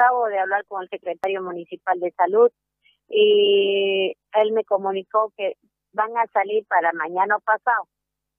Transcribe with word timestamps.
acabo 0.00 0.26
de 0.28 0.38
hablar 0.38 0.64
con 0.66 0.82
el 0.82 0.88
secretario 0.88 1.42
municipal 1.42 2.00
de 2.00 2.10
salud 2.12 2.50
y 3.08 4.16
él 4.32 4.52
me 4.52 4.64
comunicó 4.64 5.32
que 5.36 5.56
van 5.92 6.16
a 6.16 6.26
salir 6.32 6.64
para 6.66 6.92
mañana 6.92 7.36
o 7.36 7.40
pasado, 7.40 7.86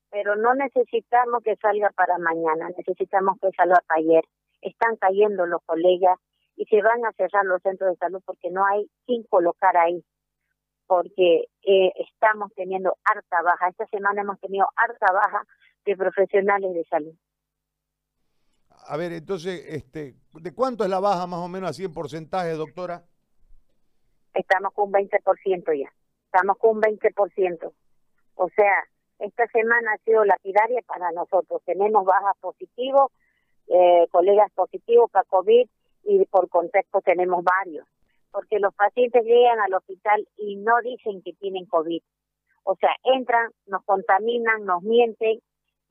pero 0.10 0.36
no 0.36 0.56
necesitamos 0.56 1.44
que 1.44 1.56
salga 1.58 1.92
para 1.92 2.18
mañana, 2.18 2.70
necesitamos 2.76 3.38
que 3.40 3.52
salga 3.52 3.80
para 3.88 4.00
ayer. 4.00 4.24
Están 4.62 4.96
cayendo 4.98 5.46
los 5.46 5.62
colegas 5.66 6.18
y 6.56 6.66
se 6.66 6.82
van 6.82 7.06
a 7.06 7.12
cerrar 7.14 7.46
los 7.46 7.62
centros 7.62 7.92
de 7.92 7.98
salud 7.98 8.22
porque 8.26 8.50
no 8.50 8.66
hay 8.66 8.90
quien 9.06 9.24
colocar 9.24 9.78
ahí, 9.78 10.04
porque 10.88 11.46
eh, 11.64 11.92
estamos 11.98 12.52
teniendo 12.56 12.96
harta 13.04 13.42
baja. 13.44 13.68
Esta 13.70 13.86
semana 13.88 14.22
hemos 14.22 14.40
tenido 14.40 14.68
harta 14.76 15.14
baja 15.14 15.44
de 15.86 15.98
profesionales 15.98 16.74
de 16.74 16.84
salud. 16.86 17.14
A 18.92 18.98
ver, 18.98 19.14
entonces, 19.14 19.64
este, 19.70 20.16
¿de 20.34 20.54
cuánto 20.54 20.84
es 20.84 20.90
la 20.90 21.00
baja 21.00 21.26
más 21.26 21.40
o 21.40 21.48
menos 21.48 21.70
así 21.70 21.86
en 21.86 21.94
porcentaje, 21.94 22.52
doctora? 22.56 23.06
Estamos 24.34 24.74
con 24.74 24.88
un 24.88 24.92
20% 24.92 25.80
ya. 25.80 25.90
Estamos 26.26 26.58
con 26.58 26.76
un 26.76 26.82
20%. 26.82 27.72
O 28.36 28.50
sea, 28.50 28.74
esta 29.20 29.48
semana 29.48 29.94
ha 29.94 30.04
sido 30.04 30.26
lapidaria 30.26 30.82
para 30.86 31.10
nosotros. 31.14 31.62
Tenemos 31.64 32.04
bajas 32.04 32.36
positivos, 32.42 33.14
eh, 33.68 34.08
colegas 34.12 34.52
positivos 34.52 35.10
para 35.10 35.24
COVID 35.24 35.70
y 36.04 36.26
por 36.26 36.50
contexto 36.50 37.00
tenemos 37.00 37.46
varios. 37.46 37.88
Porque 38.30 38.60
los 38.60 38.76
pacientes 38.76 39.24
llegan 39.24 39.62
al 39.62 39.74
hospital 39.74 40.28
y 40.36 40.58
no 40.58 40.74
dicen 40.84 41.22
que 41.22 41.32
tienen 41.32 41.66
COVID. 41.66 42.02
O 42.64 42.76
sea, 42.76 42.94
entran, 43.06 43.52
nos 43.68 43.86
contaminan, 43.86 44.66
nos 44.66 44.84
mienten 44.84 45.40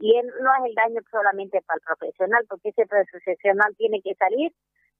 y 0.01 0.15
no 0.15 0.51
es 0.59 0.65
el 0.65 0.75
daño 0.75 1.01
solamente 1.11 1.61
para 1.63 1.77
el 1.77 1.83
profesional, 1.83 2.45
porque 2.49 2.71
ese 2.71 2.87
profesional 2.87 3.77
tiene 3.77 4.01
que 4.01 4.15
salir 4.15 4.53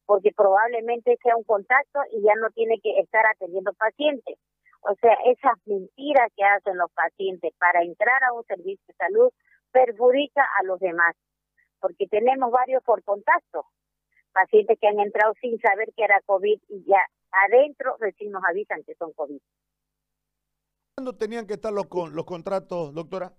porque 0.05 0.33
probablemente 0.37 1.17
sea 1.23 1.37
un 1.37 1.45
contacto 1.45 2.01
y 2.13 2.21
ya 2.23 2.35
no 2.41 2.51
tiene 2.51 2.81
que 2.83 2.99
estar 2.99 3.25
atendiendo 3.27 3.73
pacientes. 3.75 4.39
O 4.83 4.95
sea, 5.01 5.15
esas 5.27 5.55
mentiras 5.67 6.33
que 6.37 6.43
hacen 6.45 6.77
los 6.79 6.91
pacientes 6.93 7.53
para 7.59 7.83
entrar 7.83 8.23
a 8.25 8.33
un 8.33 8.45
servicio 8.45 8.83
de 8.89 8.95
salud 8.95 9.31
perjudica 9.71 10.43
a 10.59 10.65
los 10.65 10.81
demás, 10.81 11.15
porque 11.81 12.07
tenemos 12.09 12.51
varios 12.51 12.83
por 12.83 13.05
contacto, 13.05 13.67
pacientes 14.33 14.79
que 14.81 14.89
han 14.89 14.99
entrado 14.99 15.33
sin 15.41 15.61
saber 15.61 15.93
que 15.97 16.03
era 16.03 16.21
COVID 16.27 16.61
y 16.69 16.85
ya 16.85 17.07
adentro 17.47 17.97
recién 18.01 18.33
nos 18.33 18.43
avisan 18.45 18.83
que 18.83 18.95
son 18.97 19.13
COVID. 19.13 19.41
¿Cuándo 20.97 21.13
tenían 21.17 21.47
que 21.47 21.55
estar 21.55 21.73
los, 21.73 21.87
los 22.13 22.25
contratos, 22.25 22.93
doctora? 22.95 23.33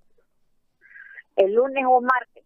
El 1.36 1.54
lunes 1.54 1.84
o 1.88 2.02
martes. 2.02 2.44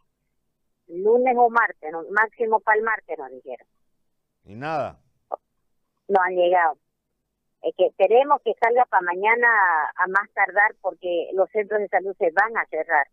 lunes 0.87 1.35
o 1.37 1.49
martes, 1.49 1.91
máximo 2.11 2.59
para 2.59 2.77
el 2.77 2.83
martes 2.83 3.17
nos 3.17 3.31
dijeron. 3.31 3.67
¿Y 4.43 4.55
nada? 4.55 4.99
No 6.07 6.21
han 6.21 6.35
llegado. 6.35 6.77
Es 7.63 7.73
que 7.75 7.87
esperemos 7.87 8.41
que 8.43 8.53
salga 8.61 8.85
para 8.85 9.01
mañana 9.01 9.47
a, 9.95 10.07
más 10.07 10.29
tardar 10.33 10.75
porque 10.81 11.31
los 11.33 11.49
centros 11.49 11.79
de 11.79 11.87
salud 11.87 12.15
se 12.17 12.29
van 12.31 12.55
a 12.57 12.65
cerrar. 12.67 13.07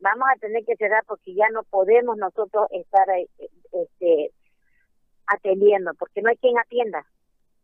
Vamos 0.00 0.28
a 0.30 0.38
tener 0.38 0.64
que 0.66 0.76
cerrar 0.76 1.02
porque 1.06 1.34
ya 1.34 1.48
no 1.50 1.62
podemos 1.62 2.18
nosotros 2.18 2.68
estar 2.70 3.08
eh, 3.10 3.28
este, 3.72 4.30
atendiendo 5.26 5.94
porque 5.94 6.20
no 6.20 6.28
hay 6.28 6.36
quien 6.36 6.58
atienda. 6.58 7.06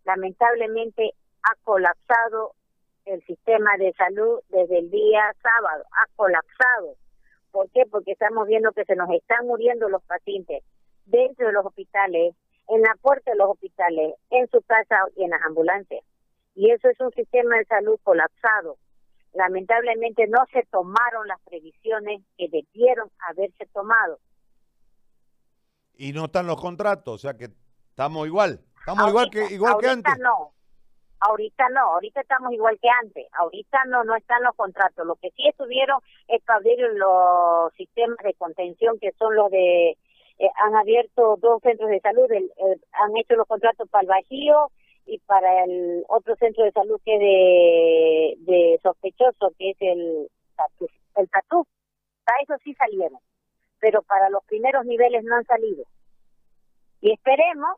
Lamentablemente 0.05 1.13
ha 1.43 1.55
colapsado 1.63 2.55
el 3.05 3.23
sistema 3.27 3.77
de 3.77 3.93
salud 3.93 4.41
desde 4.49 4.79
el 4.79 4.91
día 4.91 5.35
sábado, 5.43 5.85
ha 5.93 6.07
colapsado 6.17 6.97
¿Por 7.51 7.71
qué? 7.71 7.83
Porque 7.91 8.13
estamos 8.13 8.47
viendo 8.47 8.73
que 8.73 8.85
se 8.85 8.97
nos 8.97 9.11
están 9.11 9.47
muriendo 9.47 9.89
los 9.89 10.03
pacientes 10.05 10.63
dentro 11.07 11.47
de 11.47 11.53
los 11.53 11.67
hospitales, 11.67 12.35
en 12.69 12.83
la 12.83 12.95
puerta 13.01 13.33
de 13.33 13.37
los 13.37 13.51
hospitales, 13.51 14.15
en 14.31 14.49
su 14.49 14.63
casa 14.63 14.97
y 15.17 15.25
en 15.25 15.31
las 15.31 15.43
ambulancias. 15.43 16.05
Y 16.55 16.71
eso 16.71 16.89
es 16.89 17.01
un 17.01 17.11
sistema 17.13 17.57
de 17.57 17.65
salud 17.65 17.99
colapsado. 18.03 18.77
Lamentablemente 19.33 20.27
no 20.29 20.45
se 20.53 20.65
tomaron 20.71 21.27
las 21.27 21.41
previsiones 21.43 22.23
que 22.37 22.49
debieron 22.49 23.11
haberse 23.29 23.67
tomado. 23.73 24.19
Y 25.95 26.13
no 26.13 26.27
están 26.27 26.47
los 26.47 26.61
contratos, 26.61 27.15
o 27.15 27.19
sea 27.19 27.37
que 27.37 27.49
estamos 27.91 28.27
igual, 28.27 28.61
estamos 28.79 29.09
igual 29.09 29.31
que 29.31 29.45
igual 29.53 29.77
que 29.79 29.89
antes. 29.89 30.19
No, 30.19 30.53
Ahorita 31.21 31.69
no, 31.69 31.81
ahorita 31.95 32.23
estamos 32.23 32.53
igual 32.53 32.79
que 32.81 32.89
antes. 32.89 33.27
Ahorita 33.33 33.79
no 33.89 34.05
no 34.05 34.17
están 34.17 34.43
los 34.43 34.57
contratos. 34.57 35.07
Lo 35.07 35.17
que 35.17 35.31
sí 35.31 35.47
estuvieron 35.49 36.01
es 36.29 36.43
para 36.45 36.59
abrir 36.59 36.79
los 36.95 37.73
sistemas 37.75 38.19
de 38.25 38.35
contención 38.35 38.99
que 38.99 39.13
son 39.13 39.35
los 39.35 39.51
de 39.51 39.97
eh, 40.39 40.49
han 40.57 40.75
abierto 40.75 41.37
dos 41.37 41.61
centros 41.63 41.91
de 41.91 42.01
salud, 42.01 42.27
han 42.93 43.17
hecho 43.19 43.35
los 43.35 43.47
contratos 43.47 43.87
para 43.91 44.03
el 44.03 44.09
Bajío 44.09 44.71
y 45.05 45.19
para 45.19 45.65
el 45.65 46.03
otro 46.09 46.35
centro 46.37 46.65
de 46.65 46.73
salud 46.73 46.99
que 47.05 47.15
es 47.15 48.47
de, 48.47 48.81
sospechoso, 48.83 49.53
que 49.59 49.71
es 49.71 49.77
el 49.81 50.29
el 51.17 51.29
Tatú. 51.29 51.67
Para 52.25 52.39
eso 52.43 52.55
sí 52.65 52.73
salieron, 52.75 53.19
pero 53.81 54.03
para 54.03 54.31
los 54.31 54.43
primeros 54.45 54.87
niveles 54.87 55.25
no 55.25 55.37
han 55.37 55.45
salido. 55.45 55.85
Y 57.03 57.13
esperemos 57.13 57.77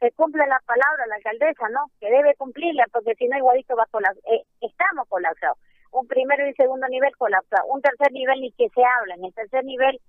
se 0.00 0.10
cumple 0.12 0.46
la 0.46 0.60
palabra 0.66 1.06
la 1.06 1.16
alcaldesa, 1.16 1.68
¿no? 1.70 1.86
Que 2.00 2.10
debe 2.10 2.34
cumplirla, 2.36 2.86
porque 2.92 3.14
si 3.14 3.28
no, 3.28 3.36
igualito 3.36 3.76
va 3.76 3.84
a 3.84 3.90
colapsar. 3.90 4.22
Eh, 4.32 4.44
estamos 4.60 5.08
colapsados. 5.08 5.58
Un 5.92 6.06
primero 6.06 6.46
y 6.48 6.54
segundo 6.54 6.88
nivel 6.88 7.16
colapsado. 7.16 7.66
Un 7.68 7.80
tercer 7.80 8.12
nivel 8.12 8.40
ni 8.40 8.52
que 8.52 8.68
se 8.68 8.82
habla. 8.84 9.14
En 9.14 9.24
el 9.24 9.34
tercer 9.34 9.64
nivel 9.64 10.00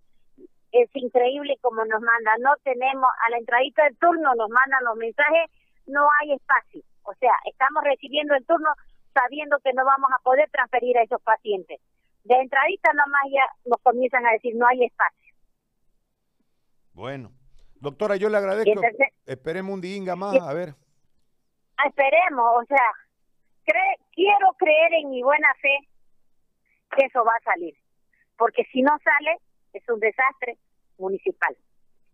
es 0.72 0.90
increíble 0.96 1.58
como 1.62 1.86
nos 1.86 2.02
manda. 2.02 2.36
No 2.40 2.56
tenemos, 2.64 3.10
a 3.26 3.30
la 3.30 3.38
entradita 3.38 3.84
del 3.84 3.98
turno 3.98 4.34
nos 4.36 4.50
mandan 4.50 4.84
los 4.84 4.98
mensajes, 4.98 5.52
no 5.86 6.08
hay 6.20 6.34
espacio. 6.34 6.82
O 7.04 7.14
sea, 7.16 7.32
estamos 7.46 7.84
recibiendo 7.84 8.36
el 8.36 8.46
turno 8.46 8.70
sabiendo 9.14 9.60
que 9.60 9.72
no 9.74 9.86
vamos 9.86 10.10
a 10.14 10.22
poder 10.24 10.50
transferir 10.50 10.98
a 10.98 11.04
esos 11.04 11.22
pacientes. 11.22 11.80
De 12.24 12.36
entradita 12.36 12.92
nomás 12.94 13.24
ya 13.32 13.46
nos 13.66 13.80
comienzan 13.82 14.26
a 14.26 14.32
decir 14.32 14.56
no 14.56 14.68
hay 14.68 14.84
espacio. 14.84 15.34
Bueno, 16.94 17.32
Doctora, 17.80 18.16
yo 18.16 18.30
le 18.30 18.38
agradezco. 18.38 18.82
Esperemos 19.26 19.74
un 19.74 19.82
día 19.82 20.16
más, 20.16 20.36
a 20.40 20.54
ver. 20.54 20.76
Esperemos, 21.86 22.46
o 22.62 22.66
sea, 22.66 22.92
quiero 24.14 24.54
creer 24.58 24.94
en 25.02 25.10
mi 25.10 25.22
buena 25.22 25.54
fe 25.62 25.78
que 26.96 27.06
eso 27.06 27.24
va 27.24 27.34
a 27.36 27.44
salir, 27.44 27.76
porque 28.38 28.64
si 28.72 28.82
no 28.82 28.98
sale, 29.04 29.38
es 29.74 29.84
un 29.90 30.00
desastre 30.00 30.58
municipal. 30.98 31.56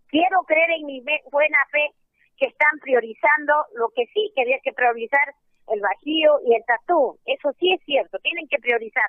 Quiero 0.08 0.44
creer 0.44 0.72
en 0.72 0.86
mi 0.88 1.04
buena 1.32 1.58
fe 1.72 1.92
que 2.38 2.48
están 2.48 2.80
priorizando 2.82 3.54
lo 3.76 3.90
que 3.90 4.06
sí 4.14 4.32
que 4.36 4.44
que 4.64 4.74
priorizar 4.74 5.34
el 5.68 5.80
Bajío 5.80 6.40
y 6.46 6.56
el 6.56 6.64
Tatú. 6.66 7.20
Eso 7.26 7.54
sí 7.60 7.72
es 7.72 7.82
cierto, 7.86 8.18
tienen 8.20 8.48
que 8.48 8.58
priorizar, 8.58 9.08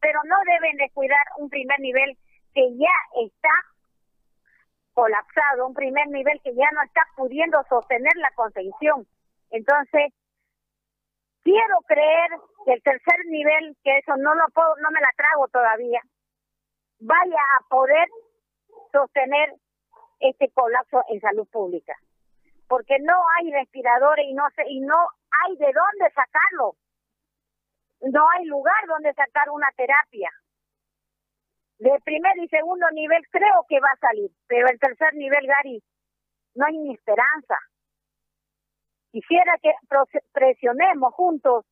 pero 0.00 0.20
no 0.24 0.36
deben 0.44 0.76
descuidar 0.76 1.24
un 1.38 1.48
primer 1.48 1.80
nivel 1.80 2.16
que 2.54 2.76
ya 2.76 3.24
está 3.24 3.50
colapsado, 4.96 5.66
un 5.66 5.74
primer 5.74 6.08
nivel 6.08 6.40
que 6.42 6.54
ya 6.54 6.68
no 6.72 6.82
está 6.82 7.02
pudiendo 7.16 7.62
sostener 7.68 8.16
la 8.16 8.30
contención. 8.34 9.06
Entonces, 9.50 10.10
quiero 11.44 11.76
creer 11.86 12.30
que 12.64 12.72
el 12.72 12.82
tercer 12.82 13.26
nivel, 13.26 13.76
que 13.84 13.98
eso 13.98 14.16
no 14.16 14.34
lo 14.34 14.48
puedo, 14.54 14.74
no 14.76 14.90
me 14.90 15.00
la 15.02 15.12
trago 15.14 15.48
todavía, 15.48 16.00
vaya 16.98 17.42
a 17.58 17.68
poder 17.68 18.08
sostener 18.90 19.52
este 20.20 20.48
colapso 20.52 21.04
en 21.10 21.20
salud 21.20 21.46
pública. 21.52 21.94
Porque 22.66 22.96
no 22.98 23.22
hay 23.36 23.52
respiradores 23.52 24.24
y 24.26 24.32
no 24.32 24.48
sé, 24.56 24.62
y 24.66 24.80
no 24.80 24.96
hay 25.44 25.56
de 25.56 25.72
dónde 25.72 26.10
sacarlo. 26.14 26.74
No 28.00 28.26
hay 28.30 28.46
lugar 28.46 28.86
donde 28.88 29.12
sacar 29.12 29.50
una 29.50 29.70
terapia 29.76 30.30
de 31.78 31.90
primer 32.04 32.36
y 32.38 32.48
segundo 32.48 32.86
nivel 32.92 33.22
creo 33.30 33.64
que 33.68 33.80
va 33.80 33.90
a 33.92 33.98
salir, 33.98 34.30
pero 34.46 34.68
el 34.68 34.78
tercer 34.78 35.14
nivel, 35.14 35.46
Gary, 35.46 35.82
no 36.54 36.66
hay 36.66 36.78
ni 36.78 36.94
esperanza. 36.94 37.56
Quisiera 39.12 39.56
que 39.62 39.72
presionemos 40.32 41.14
juntos 41.14 41.64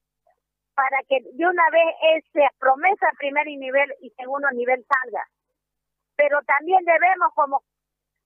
para 0.75 0.99
que 1.09 1.21
de 1.21 1.47
una 1.47 1.71
vez 1.71 1.95
esa 2.17 2.49
promesa 2.59 3.07
primer 3.19 3.47
y 3.49 3.57
nivel 3.57 3.95
y 4.01 4.11
segundo 4.11 4.49
nivel 4.53 4.85
salga. 4.85 5.25
Pero 6.17 6.41
también 6.43 6.85
debemos 6.85 7.33
como 7.35 7.63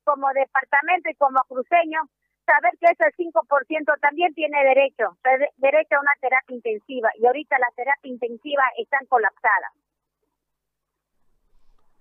como 0.08 0.32
departamento 0.32 1.10
y 1.10 1.14
como 1.16 1.38
cruceño 1.48 2.00
saber 2.46 2.72
que 2.80 2.86
ese 2.86 3.12
5% 3.14 4.00
también 4.00 4.32
tiene 4.32 4.64
derecho, 4.64 5.18
derecho 5.58 5.96
a 5.96 6.00
una 6.00 6.16
terapia 6.18 6.56
intensiva 6.56 7.10
y 7.16 7.26
ahorita 7.26 7.58
las 7.58 7.74
terapias 7.74 8.12
intensivas 8.12 8.72
están 8.78 9.04
colapsadas. 9.06 9.72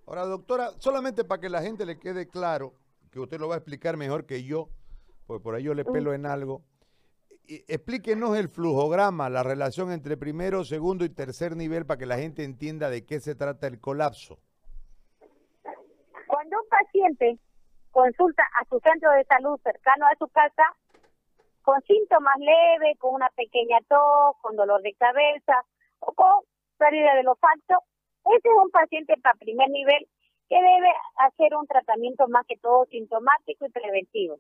Ahora, 0.07 0.23
doctora, 0.23 0.71
solamente 0.79 1.25
para 1.25 1.41
que 1.41 1.49
la 1.49 1.61
gente 1.61 1.85
le 1.85 1.99
quede 1.99 2.29
claro, 2.29 2.73
que 3.11 3.19
usted 3.19 3.41
lo 3.41 3.49
va 3.49 3.55
a 3.55 3.57
explicar 3.57 3.97
mejor 3.97 4.25
que 4.25 4.41
yo, 4.41 4.69
porque 5.25 5.43
por 5.43 5.53
ahí 5.53 5.63
yo 5.63 5.73
le 5.73 5.83
mm. 5.83 5.91
pelo 5.91 6.13
en 6.13 6.25
algo. 6.25 6.63
explíquenos 7.45 8.37
el 8.37 8.47
flujograma, 8.47 9.29
la 9.29 9.43
relación 9.43 9.91
entre 9.91 10.15
primero, 10.15 10.63
segundo 10.63 11.03
y 11.03 11.09
tercer 11.09 11.57
nivel 11.57 11.85
para 11.85 11.97
que 11.97 12.05
la 12.05 12.17
gente 12.17 12.45
entienda 12.45 12.89
de 12.89 13.05
qué 13.05 13.19
se 13.19 13.35
trata 13.35 13.67
el 13.67 13.81
colapso. 13.81 14.39
Cuando 16.27 16.57
un 16.57 16.69
paciente 16.69 17.37
consulta 17.91 18.43
a 18.61 18.65
su 18.69 18.79
centro 18.79 19.11
de 19.11 19.25
salud 19.25 19.59
cercano 19.61 20.05
a 20.05 20.15
su 20.17 20.29
casa, 20.29 20.63
con 21.63 21.81
síntomas 21.81 22.37
leves, 22.39 22.97
con 22.97 23.13
una 23.13 23.29
pequeña 23.35 23.79
tos, 23.89 24.37
con 24.41 24.55
dolor 24.55 24.81
de 24.81 24.93
cabeza 24.93 25.65
o 25.99 26.13
con 26.13 26.45
pérdida 26.77 27.13
del 27.15 27.27
olfato, 27.27 27.83
ese 28.35 28.47
es 28.47 28.55
un 28.63 28.71
paciente 28.71 29.15
para 29.17 29.35
primer 29.35 29.69
nivel 29.69 30.07
que 30.49 30.55
debe 30.55 30.91
hacer 31.17 31.55
un 31.55 31.67
tratamiento 31.67 32.27
más 32.27 32.45
que 32.47 32.57
todo 32.57 32.85
sintomático 32.85 33.65
y 33.65 33.69
preventivo. 33.69 34.37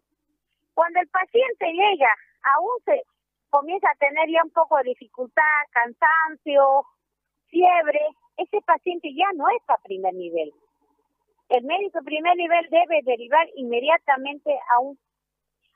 Cuando 0.73 0.99
el 0.99 1.07
paciente 1.07 1.73
llega, 1.73 2.09
aún 2.55 2.71
se 2.85 3.03
comienza 3.49 3.87
a 3.89 3.97
tener 3.97 4.29
ya 4.29 4.43
un 4.43 4.51
poco 4.51 4.77
de 4.77 4.83
dificultad, 4.83 5.43
cansancio, 5.71 6.85
fiebre, 7.47 8.01
ese 8.37 8.61
paciente 8.61 9.09
ya 9.13 9.27
no 9.35 9.49
es 9.49 9.61
para 9.65 9.81
primer 9.81 10.13
nivel. 10.13 10.53
El 11.49 11.63
médico 11.63 11.99
primer 12.03 12.35
nivel 12.35 12.67
debe 12.69 13.01
derivar 13.03 13.47
inmediatamente 13.55 14.57
a 14.75 14.79
un 14.79 14.97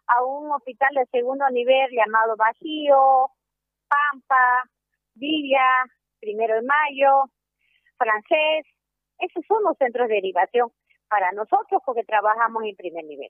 a 0.08 0.24
un 0.24 0.52
hospital 0.52 0.90
de 0.94 1.06
segundo 1.06 1.50
nivel 1.52 1.90
llamado 1.92 2.36
Bajío, 2.36 3.30
Pampa, 3.88 4.64
Villa, 5.14 5.86
Primero 6.20 6.56
de 6.56 6.64
Mayo, 6.64 7.32
Francés. 8.02 8.66
Esos 9.20 9.46
son 9.46 9.64
los 9.64 9.78
centros 9.78 10.08
de 10.08 10.16
derivación 10.16 10.72
para 11.08 11.32
nosotros 11.34 11.82
porque 11.86 12.04
trabajamos 12.04 12.64
en 12.64 12.76
primer 12.76 13.06
nivel. 13.06 13.30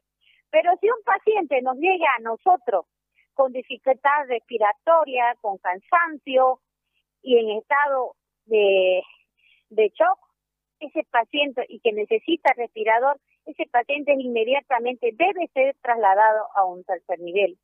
Pero 0.50 0.72
si 0.80 0.88
un 0.90 1.04
paciente 1.04 1.62
nos 1.62 1.78
llega 1.78 2.08
a 2.18 2.22
nosotros 2.22 2.86
con 3.34 3.52
dificultad 3.52 4.28
respiratoria, 4.28 5.36
con 5.42 5.58
cansancio 5.58 6.60
y 7.22 7.38
en 7.38 7.58
estado 7.58 8.16
de, 8.46 9.02
de 9.70 9.90
shock, 9.90 10.20
ese 10.80 11.04
paciente 11.12 11.66
y 11.70 11.80
que 11.80 11.92
necesita 11.94 12.54
respirador, 12.56 13.20
ese 13.46 13.66
paciente 13.72 14.14
inmediatamente 14.18 15.12
debe 15.14 15.48
ser 15.54 15.76
trasladado 15.82 16.48
a 16.56 16.66
un 16.66 16.84
tercer 16.84 17.20
nivel. 17.20 17.58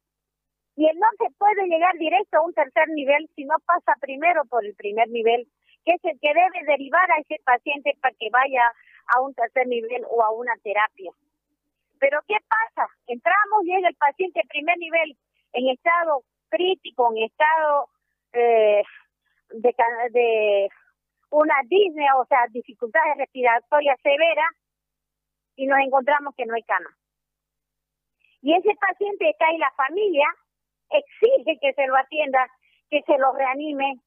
Y 0.76 0.88
él 0.88 0.98
no 1.00 1.08
se 1.18 1.34
puede 1.38 1.68
llegar 1.68 1.98
directo 1.98 2.38
a 2.38 2.46
un 2.46 2.54
tercer 2.54 2.88
nivel 2.90 3.28
si 3.36 3.46
no 3.46 3.56
pasa 3.66 3.94
primero 4.00 4.46
por 4.46 4.64
el 4.66 4.76
primer 4.76 5.10
nivel, 5.10 5.48
que 5.88 5.94
es 5.94 6.04
el 6.04 6.20
que 6.20 6.34
debe 6.34 6.66
derivar 6.66 7.10
a 7.10 7.20
ese 7.20 7.42
paciente 7.46 7.96
para 8.02 8.14
que 8.20 8.30
vaya 8.30 8.74
a 9.16 9.22
un 9.22 9.34
tercer 9.34 9.68
nivel 9.68 10.04
o 10.10 10.22
a 10.22 10.32
una 10.32 10.54
terapia. 10.62 11.14
Pero 11.98 12.20
¿qué 12.28 12.36
pasa? 12.46 12.92
Entramos, 13.08 13.64
llega 13.64 13.88
el 13.88 13.96
paciente 13.96 14.42
primer 14.50 14.78
nivel 14.80 15.18
en 15.54 15.70
estado 15.70 16.24
crítico, 16.50 17.10
en 17.16 17.24
estado 17.24 17.88
eh, 18.34 18.84
de, 19.52 19.76
de 20.12 20.70
una 21.30 21.56
disnea, 21.68 22.18
o 22.18 22.26
sea, 22.26 22.48
dificultades 22.50 23.18
respiratorias 23.18 23.98
severas, 24.04 24.52
y 25.56 25.68
nos 25.68 25.80
encontramos 25.80 26.36
que 26.36 26.46
no 26.46 26.54
hay 26.54 26.64
cama. 26.64 26.90
Y 28.42 28.54
ese 28.56 28.76
paciente 28.76 29.30
está 29.30 29.50
en 29.52 29.60
la 29.60 29.72
familia, 29.72 30.28
exige 30.90 31.58
que 31.62 31.74
se 31.74 31.88
lo 31.88 31.96
atienda, 31.96 32.46
que 32.90 33.02
se 33.04 33.18
lo 33.18 33.32
reanime, 33.32 34.02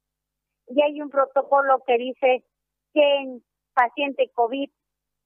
y 0.70 0.82
hay 0.82 1.00
un 1.02 1.11
protocolo 1.11 1.82
que 1.87 1.99
dice 1.99 2.44
que 2.94 3.17
en 3.17 3.43
paciente 3.75 4.31
COVID 4.34 4.70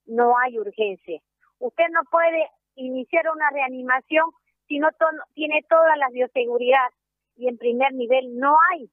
no 0.06 0.36
hay 0.38 0.58
urgencia. 0.58 1.20
Usted 1.58 1.84
no 1.92 2.00
puede 2.10 2.50
iniciar 2.74 3.24
una 3.34 3.50
reanimación 3.50 4.24
si 4.66 4.78
no 4.78 4.88
tiene 5.34 5.62
toda 5.68 5.96
la 5.96 6.08
bioseguridad 6.10 6.88
y 7.36 7.48
en 7.48 7.58
primer 7.58 7.92
nivel 7.94 8.36
no 8.36 8.56
hay. 8.72 8.90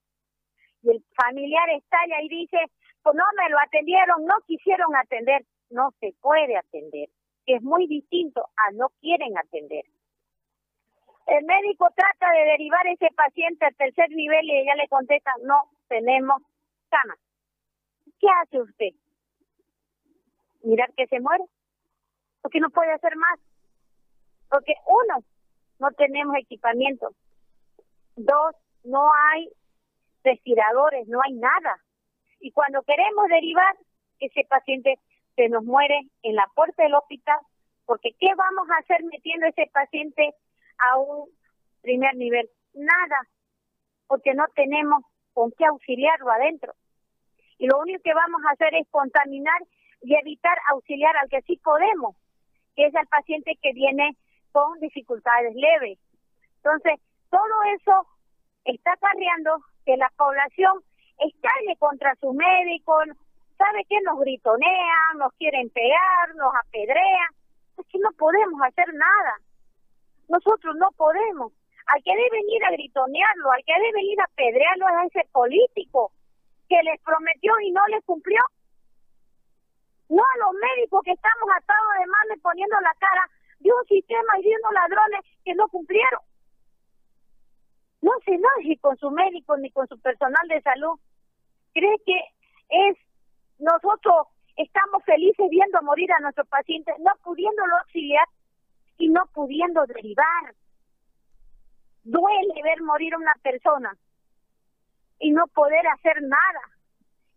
Y 0.84 0.92
el 0.92 1.04
familiar 1.16 1.70
estalla 1.72 2.22
y 2.22 2.30
dice, 2.30 2.58
pues 3.02 3.16
no 3.16 3.24
me 3.38 3.50
lo 3.50 3.58
atendieron, 3.60 4.26
no 4.26 4.36
quisieron 4.46 4.96
atender. 4.96 5.44
No 5.70 5.92
se 6.00 6.14
puede 6.22 6.58
atender 6.58 7.10
es 7.46 7.62
muy 7.62 7.88
distinto 7.88 8.50
a 8.56 8.72
no 8.74 8.90
quieren 9.02 9.38
atender. 9.38 9.84
El 11.28 11.46
médico 11.46 11.88
trata 11.96 12.34
de 12.34 12.46
derivar 12.52 12.86
ese 12.88 13.08
paciente 13.16 13.66
al 13.66 13.76
tercer 13.76 14.10
nivel 14.10 14.46
y 14.46 14.58
ella 14.58 14.76
le 14.76 14.88
contesta, 14.88 15.32
no 15.44 15.70
tenemos 15.92 16.42
cama. 16.90 17.16
¿Qué 18.18 18.28
hace 18.42 18.62
usted? 18.62 18.94
Mirar 20.64 20.90
que 20.96 21.06
se 21.08 21.20
muere. 21.20 21.44
Porque 22.42 22.62
no 22.62 22.70
puede 22.70 22.94
hacer 22.94 23.16
más. 23.18 23.40
Porque 24.50 24.74
uno, 24.88 25.24
no 25.80 25.92
tenemos 25.92 26.38
equipamiento. 26.38 27.10
Dos, 28.16 28.56
no 28.86 29.12
hay 29.14 29.50
respiradores, 30.24 31.08
no 31.10 31.20
hay 31.22 31.34
nada. 31.34 31.84
Y 32.40 32.52
cuando 32.52 32.84
queremos 32.84 33.28
derivar, 33.28 33.76
ese 34.20 34.46
paciente 34.48 34.98
se 35.36 35.50
nos 35.50 35.64
muere 35.64 36.00
en 36.24 36.36
la 36.36 36.48
puerta 36.56 36.84
del 36.84 36.96
hospital, 36.96 37.40
porque 37.86 38.12
¿qué 38.20 38.28
vamos 38.36 38.70
a 38.70 38.80
hacer 38.80 39.04
metiendo 39.04 39.48
ese 39.48 39.70
paciente 39.74 40.36
a 40.78 40.98
un 40.98 41.30
primer 41.82 42.16
nivel? 42.16 42.50
Nada, 42.74 43.28
porque 44.08 44.34
no 44.34 44.46
tenemos 44.56 45.04
con 45.34 45.52
qué 45.52 45.66
auxiliarlo 45.66 46.32
adentro. 46.32 46.74
Y 47.58 47.68
lo 47.68 47.80
único 47.80 48.02
que 48.04 48.14
vamos 48.14 48.42
a 48.46 48.52
hacer 48.52 48.74
es 48.76 48.88
contaminar 48.90 49.62
y 50.02 50.16
evitar 50.16 50.58
auxiliar 50.72 51.16
al 51.18 51.30
que 51.30 51.42
sí 51.44 51.58
podemos, 51.58 52.16
que 52.76 52.88
es 52.88 52.96
el 52.96 53.08
paciente 53.08 53.58
que 53.62 53.74
viene 53.74 54.16
con 54.52 54.80
dificultades 54.80 55.56
leves. 55.56 56.00
Entonces, 56.58 57.00
todo 57.30 57.64
eso 57.76 58.08
está 58.66 58.96
cargando 58.98 59.64
que 59.86 59.98
la 59.98 60.12
población 60.18 60.82
estalle 61.20 61.76
contra 61.78 62.16
su 62.16 62.34
médico, 62.34 62.98
¿sabe 63.58 63.86
qué? 63.90 64.00
Nos 64.02 64.20
gritonean, 64.20 65.18
nos 65.18 65.34
quieren 65.34 65.70
pegar, 65.70 66.36
nos 66.36 66.54
apedrean. 66.66 67.30
Es 67.78 67.86
que 67.88 68.00
no 68.00 68.12
podemos 68.18 68.62
hacer 68.64 68.94
nada. 68.94 69.38
Nosotros 70.30 70.76
no 70.78 70.90
podemos. 70.98 71.52
Al 71.88 72.04
que 72.04 72.16
deben 72.16 72.50
ir 72.50 72.64
a 72.64 72.72
gritonearlo, 72.72 73.52
al 73.52 73.64
que 73.66 73.74
deben 73.74 74.06
ir 74.06 74.20
a 74.22 74.26
apedrearlo 74.26 74.86
es 74.90 74.96
a 74.96 75.06
ese 75.06 75.30
político 75.32 76.12
que 76.70 76.82
les 76.84 77.00
prometió 77.02 77.60
y 77.62 77.72
no 77.72 77.86
les 77.88 78.04
cumplió. 78.06 78.42
No 80.10 80.24
a 80.24 80.38
los 80.46 80.54
médicos 80.54 81.02
que 81.04 81.12
estamos 81.12 81.50
atados 81.56 81.94
de 82.00 82.06
mano 82.06 82.36
y 82.36 82.40
poniendo 82.40 82.80
la 82.82 82.94
cara 83.00 83.30
de 83.60 83.72
un 83.72 83.86
sistema 83.88 84.40
y 84.40 84.44
viendo 84.44 84.72
ladrones 84.72 85.22
que 85.44 85.56
no 85.56 85.68
cumplieron. 85.70 86.22
No 88.02 88.12
se 88.26 88.34
enoje 88.34 88.78
con 88.82 88.98
su 88.98 89.12
médico 89.12 89.58
ni 89.58 89.72
con 89.72 89.88
su 89.88 90.00
personal 90.00 90.48
de 90.48 90.62
salud. 90.62 91.00
Cree 91.74 91.98
que 92.06 92.20
es 92.70 92.98
nosotros 93.60 94.28
estamos 94.58 95.04
felices 95.06 95.48
viendo 95.50 95.82
morir 95.84 96.12
a 96.14 96.20
nuestros 96.20 96.48
pacientes, 96.48 96.96
no 97.00 97.12
pudiéndolo 97.24 97.78
auxiliar 97.78 98.28
y 98.98 99.10
no 99.10 99.26
pudiendo 99.34 99.86
derivar. 99.86 100.56
Duele 102.04 102.62
ver 102.64 102.82
morir 102.82 103.14
a 103.14 103.18
una 103.18 103.34
persona 103.42 103.96
y 105.20 105.32
no 105.32 105.48
poder 105.48 105.86
hacer 105.88 106.22
nada. 106.22 106.62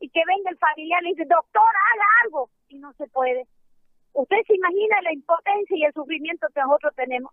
Y 0.01 0.09
que 0.09 0.21
venga 0.27 0.51
el 0.51 0.59
familiar 0.59 1.03
y 1.05 1.11
dice, 1.11 1.25
doctor, 1.25 1.63
haga 1.63 2.07
algo. 2.25 2.51
Y 2.69 2.79
no 2.79 2.93
se 2.95 3.07
puede. 3.09 3.47
Usted 4.13 4.37
se 4.47 4.55
imagina 4.55 5.03
la 5.03 5.13
impotencia 5.13 5.77
y 5.77 5.85
el 5.85 5.93
sufrimiento 5.93 6.47
que 6.55 6.61
nosotros 6.61 6.95
tenemos. 6.95 7.33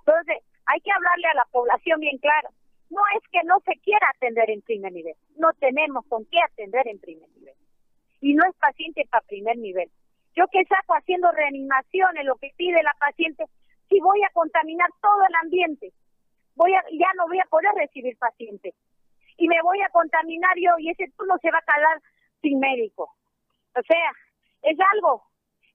Entonces, 0.00 0.38
hay 0.66 0.80
que 0.80 0.90
hablarle 0.90 1.28
a 1.28 1.34
la 1.34 1.44
población 1.52 2.00
bien 2.00 2.18
claro. 2.18 2.48
No 2.90 3.00
es 3.16 3.22
que 3.30 3.42
no 3.44 3.58
se 3.64 3.78
quiera 3.80 4.06
atender 4.14 4.50
en 4.50 4.60
primer 4.62 4.92
nivel, 4.92 5.14
no 5.36 5.52
tenemos 5.54 6.04
con 6.08 6.26
qué 6.26 6.38
atender 6.42 6.86
en 6.88 6.98
primer 6.98 7.28
nivel. 7.30 7.54
Y 8.20 8.34
no 8.34 8.44
es 8.44 8.54
paciente 8.56 9.06
para 9.10 9.26
primer 9.26 9.56
nivel. 9.56 9.90
Yo 10.34 10.46
que 10.48 10.64
saco 10.64 10.94
haciendo 10.94 11.30
reanimaciones, 11.32 12.24
lo 12.24 12.36
que 12.36 12.52
pide 12.56 12.82
la 12.82 12.94
paciente, 12.98 13.46
si 13.92 14.00
voy 14.00 14.22
a 14.24 14.32
contaminar 14.32 14.88
todo 15.02 15.20
el 15.28 15.34
ambiente, 15.42 15.92
voy 16.54 16.72
a, 16.74 16.82
ya 16.90 17.12
no 17.16 17.26
voy 17.28 17.38
a 17.38 17.48
poder 17.50 17.72
recibir 17.76 18.16
pacientes. 18.16 18.74
Y 19.36 19.48
me 19.48 19.60
voy 19.62 19.80
a 19.82 19.90
contaminar 19.90 20.56
yo 20.56 20.72
y 20.78 20.90
ese 20.90 21.12
turno 21.16 21.34
se 21.42 21.50
va 21.50 21.58
a 21.58 21.72
calar 21.72 22.00
sin 22.40 22.58
médico. 22.58 23.12
O 23.76 23.82
sea, 23.82 24.12
es 24.62 24.78
algo 24.94 25.22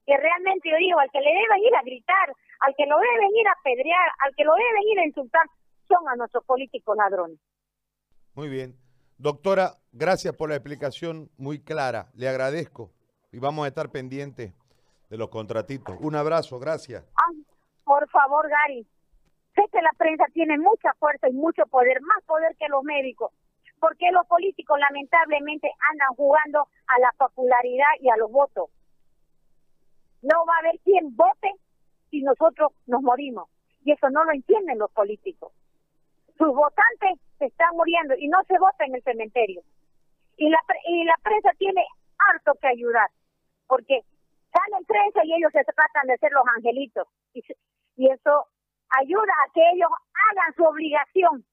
que 0.06 0.18
realmente 0.18 0.70
yo 0.70 0.78
digo, 0.78 1.00
al 1.00 1.12
que 1.12 1.20
le 1.20 1.30
deben 1.30 1.62
ir 1.62 1.76
a 1.76 1.84
gritar, 1.84 2.34
al 2.62 2.74
que 2.76 2.86
lo 2.86 2.98
deben 2.98 3.36
ir 3.36 3.48
a 3.48 3.52
apedrear, 3.60 4.10
al 4.20 4.36
que 4.36 4.44
lo 4.44 4.54
deben 4.56 4.84
ir 4.92 5.00
a 5.00 5.06
insultar, 5.06 5.46
son 5.88 6.08
a 6.10 6.16
nuestros 6.16 6.44
políticos 6.46 6.96
ladrones. 6.98 7.40
Muy 8.34 8.50
bien. 8.50 8.76
Doctora, 9.18 9.74
gracias 9.92 10.36
por 10.36 10.50
la 10.50 10.56
explicación 10.56 11.30
muy 11.38 11.60
clara. 11.60 12.10
Le 12.16 12.28
agradezco 12.28 12.92
y 13.32 13.40
vamos 13.40 13.66
a 13.66 13.68
estar 13.68 13.92
pendientes 13.92 14.54
de 15.10 15.18
los 15.18 15.30
contratitos. 15.30 15.96
Un 16.00 16.16
abrazo, 16.16 16.60
gracias. 16.60 17.04
Favor, 18.28 18.50
Gary. 18.50 18.86
Sé 19.56 19.64
que 19.72 19.82
la 19.82 19.92
prensa 19.98 20.26
tiene 20.34 20.58
mucha 20.58 20.94
fuerza 21.00 21.30
y 21.30 21.34
mucho 21.34 21.66
poder, 21.66 22.02
más 22.02 22.24
poder 22.26 22.56
que 22.58 22.68
los 22.68 22.84
médicos, 22.84 23.32
porque 23.80 24.12
los 24.12 24.26
políticos 24.28 24.78
lamentablemente 24.80 25.72
andan 25.92 26.14
jugando 26.16 26.68
a 26.88 27.00
la 27.00 27.12
popularidad 27.18 27.94
y 28.00 28.10
a 28.10 28.18
los 28.18 28.32
votos. 28.32 28.70
No 30.22 30.46
va 30.46 30.56
a 30.56 30.60
haber 30.60 30.80
quien 30.84 31.16
vote 31.16 31.54
si 32.12 32.22
nosotros 32.22 32.72
nos 32.86 33.02
morimos. 33.02 33.50
Y 33.84 33.92
eso 33.94 34.10
no 34.10 34.24
lo 34.26 34.32
entienden 34.32 34.80
los 34.80 34.92
políticos 34.92 35.54
sus 36.38 36.54
votantes 36.54 37.20
se 37.38 37.46
están 37.46 37.76
muriendo 37.76 38.16
y 38.18 38.28
no 38.28 38.38
se 38.48 38.58
vota 38.60 38.86
en 38.86 38.96
el 38.96 39.04
cementerio. 39.04 39.62
Y 40.38 40.50
la, 40.50 40.60
y 40.88 41.04
la 41.04 41.16
prensa 41.24 41.50
tiene 41.58 41.84
harto 42.18 42.54
que 42.62 42.68
ayudar, 42.68 43.10
porque 43.68 44.02
salen 44.54 44.86
prensa 44.86 45.22
y 45.24 45.34
ellos 45.34 45.52
se 45.52 45.64
tratan 45.64 46.08
de 46.08 46.18
ser 46.18 46.32
los 46.32 46.44
angelitos. 46.56 47.08
Y 47.98 48.10
eso 48.10 48.46
ayuda 49.02 49.34
a 49.44 49.52
que 49.54 49.62
ellos 49.74 49.90
hagan 50.32 50.54
su 50.56 50.64
obligación, 50.64 51.46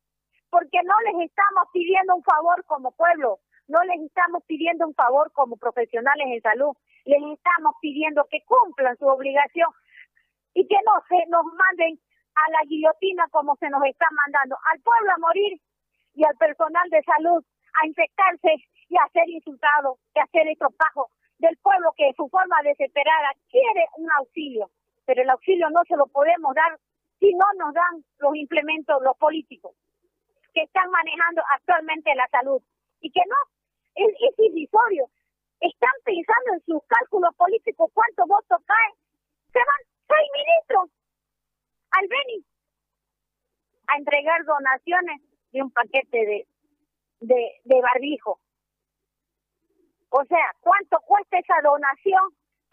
porque 0.50 0.78
no 0.84 0.94
les 1.06 1.28
estamos 1.28 1.64
pidiendo 1.72 2.14
un 2.14 2.22
favor 2.22 2.64
como 2.66 2.92
pueblo, 2.92 3.40
no 3.66 3.82
les 3.82 4.00
estamos 4.02 4.44
pidiendo 4.46 4.86
un 4.86 4.94
favor 4.94 5.32
como 5.32 5.56
profesionales 5.56 6.26
en 6.28 6.42
salud, 6.42 6.76
les 7.04 7.22
estamos 7.32 7.74
pidiendo 7.80 8.26
que 8.30 8.44
cumplan 8.44 8.96
su 8.98 9.06
obligación 9.06 9.68
y 10.52 10.66
que 10.68 10.76
no 10.86 10.92
se 11.08 11.26
nos 11.28 11.44
manden 11.44 11.98
a 12.34 12.50
la 12.50 12.60
guillotina 12.68 13.26
como 13.30 13.56
se 13.56 13.68
nos 13.70 13.82
está 13.84 14.06
mandando, 14.12 14.56
al 14.70 14.80
pueblo 14.80 15.12
a 15.12 15.18
morir 15.18 15.60
y 16.14 16.24
al 16.24 16.36
personal 16.36 16.88
de 16.90 17.02
salud 17.02 17.44
a 17.82 17.86
infectarse 17.86 18.54
y 18.88 18.96
a 18.96 19.08
ser 19.12 19.28
insultado, 19.28 19.98
y 20.14 20.20
a 20.20 20.26
ser 20.26 20.46
estropajo 20.46 21.10
del 21.38 21.56
pueblo 21.58 21.92
que 21.96 22.06
de 22.06 22.14
su 22.14 22.28
forma 22.28 22.56
desesperada 22.62 23.32
quiere 23.50 23.86
un 23.96 24.08
auxilio, 24.12 24.70
pero 25.04 25.23
el 25.23 25.30
auxilio 25.30 25.68
no 25.70 25.82
se 25.87 25.96
lo 25.96 26.06
podemos 26.06 26.54
dar 26.54 26.78
si 27.20 27.32
no 27.34 27.46
nos 27.58 27.75
dan 27.75 28.04
los 28.18 28.37
implementos 28.37 29.02
los 29.02 29.16
políticos 29.16 29.75
que 30.52 30.62
están 30.62 30.90
manejando 30.90 31.42
actualmente 31.56 32.14
la 32.14 32.28
salud 32.28 32.62
y 33.00 33.11
que 33.11 33.20
no 33.28 33.37
es, 33.94 34.14
es 34.20 34.38
irrisorio. 34.38 35.11
Están 35.61 35.92
pensando 36.04 36.54
en 36.54 36.61
sus 36.64 36.82
cálculos 36.87 37.34
políticos 37.37 37.90
cuántos 37.92 38.26
votos 38.26 38.61
caen. 38.66 38.94
Se 39.52 39.58
van 39.58 39.82
seis 40.08 40.28
ministros 40.34 40.90
al 41.90 42.08
Beni 42.08 42.44
a 43.87 43.96
entregar 43.96 44.44
donaciones 44.44 45.20
de 45.52 45.62
un 45.62 45.70
paquete 45.70 46.18
de, 46.18 46.49
de, 47.20 47.61
de 47.64 47.80
barbijo. 47.80 48.40
O 50.11 50.25
sea, 50.26 50.54
¿cuánto 50.61 50.99
cuesta 51.00 51.38
esa 51.38 51.61
donación 51.62 52.23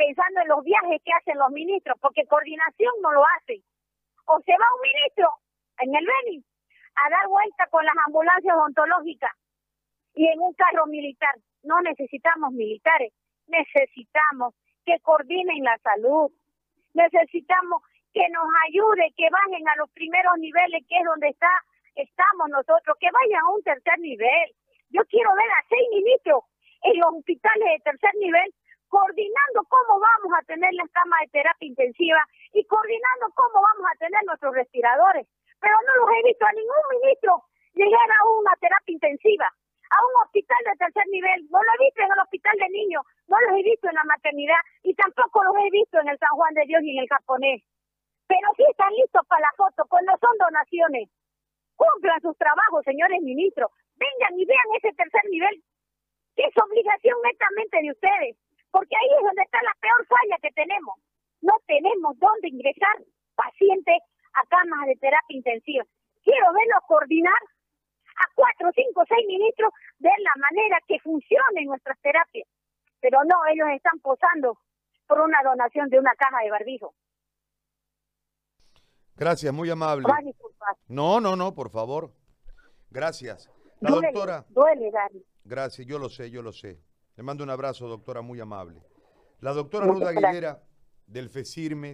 pensando 0.01 0.41
en 0.41 0.48
los 0.48 0.63
viajes 0.63 1.01
que 1.05 1.13
hacen 1.13 1.38
los 1.38 1.51
ministros? 1.51 1.98
Porque 2.01 2.25
coordinación 2.25 2.93
no 3.01 3.12
lo 3.12 3.24
hacen. 3.38 3.62
O 4.25 4.39
se 4.41 4.51
va 4.51 4.65
un 4.75 4.81
ministro 4.81 5.29
en 5.77 5.93
el 5.93 6.05
Beni 6.05 6.43
a 6.96 7.10
dar 7.10 7.27
vuelta 7.27 7.67
con 7.70 7.86
las 7.86 7.96
ambulancias 8.08 8.55
ontológicas 8.58 9.31
y 10.15 10.27
en 10.27 10.39
un 10.39 10.53
carro 10.53 10.86
militar. 10.88 11.36
No 11.63 11.79
necesitamos 11.81 12.51
militares, 12.53 13.13
necesitamos 13.48 14.55
que 14.86 15.00
coordinen 15.01 15.63
la 15.63 15.77
salud, 15.77 16.31
necesitamos 16.93 17.84
que 18.13 18.27
nos 18.29 18.48
ayude, 18.67 19.13
que 19.15 19.29
bajen 19.29 19.67
a 19.70 19.75
los 19.77 19.89
primeros 19.91 20.38
niveles, 20.39 20.84
que 20.89 20.98
es 20.98 21.05
donde 21.05 21.29
está 21.29 21.51
estamos 21.93 22.50
nosotros, 22.50 22.98
que 23.00 23.10
vayan 23.12 23.41
a 23.43 23.50
un 23.50 23.63
tercer 23.63 24.00
nivel. 24.00 24.48
Yo 24.89 25.01
quiero 25.05 25.29
ver 25.36 25.51
a 25.51 25.67
seis 25.70 25.88
ministros 25.91 26.43
en 26.84 27.00
los 27.00 27.13
hospitales 27.13 27.67
de 27.77 27.84
tercer 27.84 28.15
nivel 28.15 28.53
coordinando 28.92 29.64
cómo 29.72 30.04
vamos 30.04 30.32
a 30.36 30.44
tener 30.44 30.68
las 30.76 30.92
camas 30.92 31.24
de 31.24 31.40
terapia 31.40 31.68
intensiva 31.68 32.20
y 32.52 32.60
coordinando 32.68 33.32
cómo 33.34 33.64
vamos 33.64 33.88
a 33.88 33.98
tener 33.98 34.20
nuestros 34.28 34.52
respiradores. 34.54 35.26
Pero 35.64 35.76
no 35.88 35.92
los 36.04 36.10
he 36.12 36.28
visto 36.28 36.44
a 36.44 36.52
ningún 36.52 36.84
ministro 37.00 37.48
llegar 37.72 38.10
a 38.12 38.20
una 38.36 38.52
terapia 38.60 38.92
intensiva, 38.92 39.48
a 39.48 39.98
un 40.04 40.14
hospital 40.28 40.60
de 40.68 40.76
tercer 40.76 41.08
nivel. 41.08 41.40
No 41.48 41.64
lo 41.64 41.72
he 41.72 41.86
visto 41.88 42.04
en 42.04 42.12
el 42.12 42.20
hospital 42.20 42.56
de 42.60 42.70
niños, 42.70 43.02
no 43.32 43.40
los 43.40 43.52
he 43.56 43.64
visto 43.64 43.88
en 43.88 43.96
la 43.96 44.04
maternidad 44.04 44.60
y 44.84 44.92
tampoco 44.94 45.40
los 45.40 45.56
he 45.64 45.70
visto 45.72 45.96
en 46.04 46.10
el 46.12 46.20
San 46.20 46.36
Juan 46.36 46.54
de 46.54 46.68
Dios 46.68 46.84
y 46.84 46.92
en 46.92 47.00
el 47.00 47.08
japonés. 47.08 47.64
Pero 48.28 48.48
sí 48.60 48.64
están 48.68 48.92
listos 48.92 49.24
para 49.28 49.48
la 49.48 49.54
foto, 49.56 49.88
cuando 49.88 50.12
son 50.20 50.36
donaciones. 50.36 51.08
Cumplan 51.80 52.20
sus 52.20 52.36
trabajos, 52.38 52.84
señores 52.84 53.24
ministros. 53.24 53.72
Vengan 53.96 54.36
y 54.36 54.46
vean 54.46 54.68
ese 54.76 54.92
tercer 54.94 55.24
nivel, 55.32 55.64
es 56.42 56.54
obligación 56.58 57.18
netamente 57.22 57.78
de 57.82 57.92
ustedes, 57.92 58.38
porque 58.72 58.96
ahí 58.96 59.10
es 59.18 59.24
donde 59.24 59.44
está 59.44 59.62
la 59.63 59.75
peor 59.80 60.06
falla 60.08 60.38
que 60.42 60.51
tenemos. 60.51 60.96
No 61.42 61.54
tenemos 61.68 62.18
dónde 62.20 62.50
ingresar 62.50 62.96
pacientes 63.36 63.98
a 64.34 64.46
camas 64.48 64.88
de 64.88 64.96
terapia 64.96 65.38
intensiva. 65.38 65.86
Quiero 66.24 66.46
verlos 66.54 66.84
coordinar 66.88 67.42
a 68.18 68.25
cuatro, 68.36 68.70
cinco, 68.75 69.04
seis 69.08 69.25
ministros 69.28 69.74
de 70.00 70.10
la 70.10 70.34
manera 70.40 70.78
que 70.88 71.00
funcionen 71.00 71.66
nuestras 71.66 72.00
terapias. 72.01 72.48
Pero 73.00 73.20
no, 73.25 73.36
ellos 73.51 73.68
están 73.75 74.00
posando 74.00 74.58
por 75.08 75.22
una 75.22 75.42
donación 75.44 75.90
de 75.90 76.00
una 76.00 76.13
caja 76.16 76.44
de 76.44 76.51
barbijo. 76.51 76.94
Gracias, 79.16 79.54
muy 79.54 79.70
amable. 79.70 80.08
No, 80.88 81.20
no, 81.20 81.36
no, 81.36 81.54
por 81.54 81.70
favor. 81.70 82.12
Gracias. 82.90 83.50
La 83.80 83.92
Duele, 83.92 84.08
doctora. 84.12 84.46
duele, 84.50 84.92
Dani. 84.92 85.24
Gracias, 85.44 85.88
yo 85.88 85.98
lo 85.98 86.10
sé, 86.10 86.30
yo 86.30 86.42
lo 86.42 86.51
sé. 86.51 86.80
Le 87.15 87.24
mando 87.24 87.44
un 87.44 87.50
abrazo, 87.50 87.88
doctora, 87.88 88.22
muy 88.22 88.39
amable. 88.39 88.82
La 89.39 89.53
doctora 89.53 89.86
Ruda. 89.86 90.10
Aguilera 90.10 90.63
del 91.08 91.30
FECIRMES 91.30 91.89